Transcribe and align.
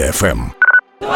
Армія 0.00 0.12
ФМ. 0.12 0.40
20%, 1.00 1.10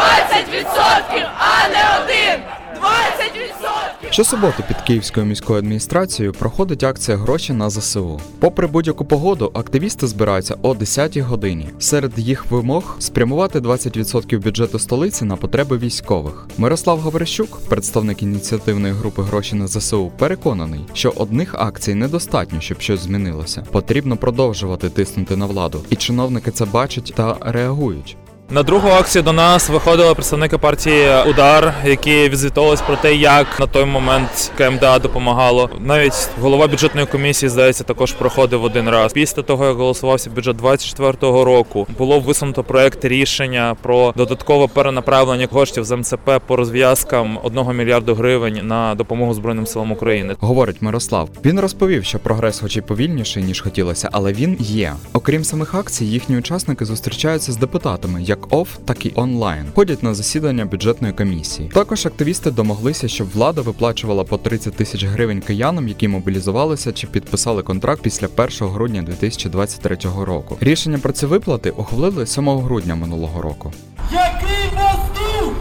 а 1.39 1.69
не 1.69 2.03
один! 2.03 2.39
20%! 2.81 4.11
Щосуботи 4.11 4.63
під 4.67 4.77
Київською 4.77 5.25
міською 5.25 5.59
адміністрацією 5.59 6.33
проходить 6.33 6.83
акція 6.83 7.17
гроші 7.17 7.53
на 7.53 7.69
ЗСУ. 7.69 8.19
Попри 8.39 8.67
будь-яку 8.67 9.05
погоду, 9.05 9.51
активісти 9.53 10.07
збираються 10.07 10.55
о 10.61 10.73
10-й 10.73 11.21
годині. 11.21 11.69
Серед 11.79 12.19
їх 12.19 12.51
вимог 12.51 12.95
спрямувати 12.99 13.59
20% 13.59 14.39
бюджету 14.39 14.79
столиці 14.79 15.25
на 15.25 15.35
потреби 15.35 15.77
військових. 15.77 16.47
Мирослав 16.57 16.99
Гаврищук, 16.99 17.59
представник 17.69 18.23
ініціативної 18.23 18.93
групи 18.93 19.21
гроші 19.21 19.55
на 19.55 19.67
ЗСУ, 19.67 20.11
переконаний, 20.17 20.85
що 20.93 21.13
одних 21.15 21.55
акцій 21.55 21.95
недостатньо, 21.95 22.61
щоб 22.61 22.81
щось 22.81 22.99
змінилося. 22.99 23.63
Потрібно 23.71 24.17
продовжувати 24.17 24.89
тиснути 24.89 25.35
на 25.35 25.45
владу, 25.45 25.81
і 25.89 25.95
чиновники 25.95 26.51
це 26.51 26.65
бачать 26.65 27.13
та 27.15 27.37
реагують. 27.41 28.17
На 28.49 28.63
другу 28.63 28.89
акцію 28.89 29.23
до 29.23 29.33
нас 29.33 29.69
виходили 29.69 30.13
представники 30.13 30.57
партії 30.57 31.09
Удар, 31.29 31.73
які 31.85 32.29
відзвітувалися 32.29 32.83
про 32.87 32.95
те, 32.95 33.15
як 33.15 33.59
на 33.59 33.67
той 33.67 33.85
момент 33.85 34.51
КМДА 34.57 34.99
допомагало. 34.99 35.69
Навіть 35.79 36.29
голова 36.41 36.67
бюджетної 36.67 37.07
комісії, 37.07 37.49
здається, 37.49 37.83
також 37.83 38.11
проходив 38.13 38.63
один 38.63 38.89
раз. 38.89 39.13
Після 39.13 39.41
того, 39.41 39.65
як 39.65 39.75
голосувався 39.77 40.29
бюджет 40.29 40.57
24-го 40.57 41.45
року, 41.45 41.87
було 41.97 42.19
висунуто 42.19 42.63
проект 42.63 43.05
рішення 43.05 43.75
про 43.81 44.13
додаткове 44.17 44.67
перенаправлення 44.67 45.47
коштів 45.47 45.85
з 45.85 45.95
МЦП 45.95 46.31
по 46.47 46.55
розв'язкам 46.55 47.39
1 47.43 47.77
мільярду 47.77 48.15
гривень 48.15 48.59
на 48.63 48.95
допомогу 48.95 49.33
Збройним 49.33 49.67
силам 49.67 49.91
України. 49.91 50.35
Говорить 50.39 50.81
Мирослав. 50.81 51.29
Він 51.45 51.59
розповів, 51.59 52.05
що 52.05 52.19
прогрес, 52.19 52.59
хоч 52.59 52.77
і 52.77 52.81
повільніший 52.81 53.43
ніж 53.43 53.61
хотілося, 53.61 54.09
але 54.11 54.33
він 54.33 54.57
є. 54.59 54.93
Окрім 55.13 55.43
самих 55.43 55.75
акцій, 55.75 56.05
їхні 56.05 56.37
учасники 56.37 56.85
зустрічаються 56.85 57.51
з 57.51 57.57
депутатами 57.57 58.23
як 58.35 58.53
оф, 58.53 58.77
так 58.85 59.05
і 59.05 59.11
онлайн. 59.15 59.65
Ходять 59.75 60.03
на 60.03 60.13
засідання 60.13 60.65
бюджетної 60.65 61.13
комісії. 61.13 61.69
Також 61.73 62.05
активісти 62.05 62.51
домоглися, 62.51 63.07
щоб 63.07 63.31
влада 63.31 63.61
виплачувала 63.61 64.23
по 64.23 64.37
30 64.37 64.73
тисяч 64.73 65.03
гривень 65.03 65.41
киянам, 65.41 65.87
які 65.87 66.07
мобілізувалися 66.07 66.91
чи 66.91 67.07
підписали 67.07 67.63
контракт 67.63 68.01
після 68.01 68.27
1 68.37 68.49
грудня 68.67 69.01
2023 69.01 69.97
року. 70.21 70.57
Рішення 70.59 70.97
про 70.97 71.13
ці 71.13 71.25
виплати 71.25 71.69
ухвалили 71.69 72.25
7 72.25 72.49
грудня 72.49 72.95
минулого 72.95 73.41
року. 73.41 73.73
Який 74.11 74.77
нас 74.77 74.99
дух? 75.15 75.53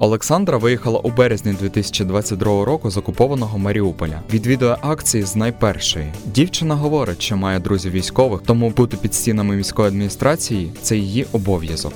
Олександра 0.00 0.58
виїхала 0.58 0.98
у 0.98 1.10
березні 1.10 1.52
2022 1.52 2.64
року 2.64 2.90
з 2.90 2.96
окупованого 2.96 3.58
Маріуполя. 3.58 4.20
Відвідує 4.32 4.76
акції 4.80 5.24
з 5.24 5.36
найпершої. 5.36 6.12
Дівчина 6.24 6.74
говорить, 6.74 7.22
що 7.22 7.36
має 7.36 7.58
друзів 7.58 7.92
військових, 7.92 8.42
тому 8.46 8.70
бути 8.70 8.96
під 8.96 9.14
стінами 9.14 9.56
міської 9.56 9.88
адміністрації 9.88 10.72
це 10.82 10.96
її 10.96 11.26
обов'язок. 11.32 11.92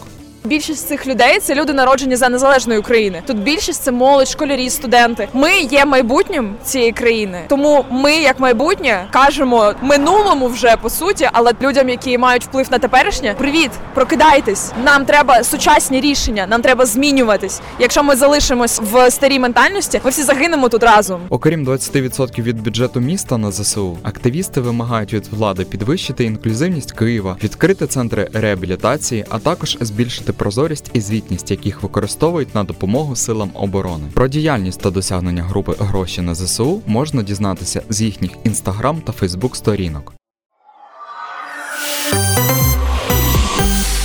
Більшість 0.49 0.89
цих 0.89 1.07
людей 1.07 1.39
це 1.43 1.55
люди 1.55 1.73
народжені 1.73 2.17
за 2.17 2.29
незалежної 2.29 2.81
України. 2.81 3.23
Тут 3.27 3.39
більшість 3.39 3.83
це 3.83 3.93
молодь, 3.93 4.29
школярі, 4.29 4.71
студенти. 4.71 5.29
Ми 5.33 5.59
є 5.61 5.85
майбутнім 5.85 6.55
цієї 6.65 6.93
країни. 6.93 7.41
Тому 7.49 7.85
ми, 7.91 8.15
як 8.15 8.41
майбутнє, 8.41 9.07
кажемо 9.11 9.75
минулому 9.83 10.47
вже 10.47 10.77
по 10.77 10.91
суті, 10.91 11.29
але 11.33 11.53
людям, 11.63 11.89
які 11.89 12.19
мають 12.19 12.45
вплив 12.45 12.67
на 12.71 12.79
теперішнє, 12.79 13.35
привіт, 13.39 13.71
прокидайтесь. 13.95 14.73
Нам 14.85 15.05
треба 15.05 15.45
сучасні 15.45 16.01
рішення, 16.01 16.47
нам 16.47 16.63
треба 16.63 16.87
змінюватись. 16.87 17.61
Якщо 17.79 18.03
ми 18.03 18.17
залишимось 18.17 18.81
в 18.93 19.11
старій 19.11 19.39
ментальності, 19.39 20.01
ми 20.05 20.11
всі 20.11 20.23
загинемо 20.23 20.69
тут 20.69 20.83
разом. 20.83 21.21
Окрім 21.29 21.67
20% 21.67 22.43
від 22.43 22.63
бюджету 22.63 23.01
міста 23.01 23.39
на 23.39 23.53
ЗСУ, 23.53 23.99
активісти 24.03 24.61
вимагають 24.61 25.13
від 25.13 25.27
влади 25.27 25.65
підвищити 25.65 26.25
інклюзивність 26.25 26.93
Києва, 26.93 27.37
відкрити 27.45 27.87
центри 27.87 28.29
реабілітації, 28.33 29.25
а 29.29 29.39
також 29.39 29.79
збільшити 29.81 30.33
прозорість 30.39 30.91
і 30.93 31.01
звітність, 31.01 31.51
яких 31.51 31.83
використовують 31.83 32.55
на 32.55 32.65
допомогу 32.65 33.17
силам 33.17 33.51
оборони. 33.55 34.05
Про 34.15 34.29
діяльність 34.29 34.81
та 34.81 34.91
досягнення 34.91 35.43
групи 35.43 35.75
гроші 35.79 36.21
на 36.21 36.35
ЗСУ 36.35 36.83
можна 36.87 37.23
дізнатися 37.23 37.83
з 37.89 38.03
їхніх 38.03 38.31
інстаграм 38.45 39.01
та 39.01 39.13
фейсбук 39.13 39.57
сторінок. 39.57 40.15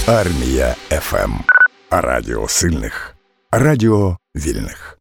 Армія 0.07 0.75
ФМ. 0.89 1.31
Радіо 1.91 2.47
сильних. 2.47 3.15
Радіо 3.51 4.17
вільних. 4.35 4.99